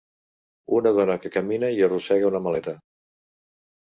[0.77, 2.77] Una dona que camina i arrossega una maleta.